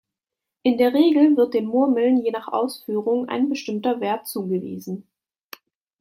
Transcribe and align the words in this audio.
In 0.63 0.79
der 0.79 0.95
Regel 0.95 1.37
wird 1.37 1.53
den 1.53 1.67
Murmeln 1.67 2.17
je 2.23 2.31
nach 2.31 2.47
Ausführung 2.47 3.29
ein 3.29 3.49
bestimmter 3.49 3.99
Wert 4.01 4.25
zugewiesen. 4.27 5.07